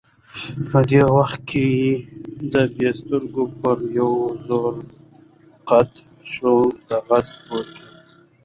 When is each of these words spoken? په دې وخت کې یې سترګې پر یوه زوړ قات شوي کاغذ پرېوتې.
په 0.69 0.79
دې 0.89 1.01
وخت 1.15 1.39
کې 1.49 1.65
یې 2.79 2.89
سترګې 2.99 3.45
پر 3.59 3.77
یوه 3.97 4.23
زوړ 4.47 4.75
قات 5.69 5.91
شوي 6.33 6.61
کاغذ 6.87 7.27
پرېوتې. 7.43 7.81